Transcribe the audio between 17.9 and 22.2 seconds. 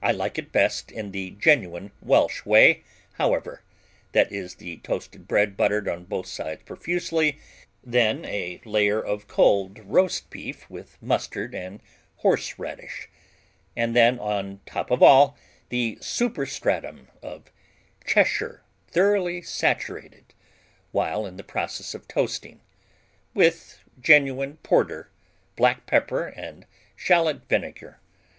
Cheshire thoroughly saturated, while, in the process of